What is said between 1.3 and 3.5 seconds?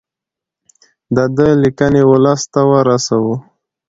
ده لیکنې ولس ته ورسوو.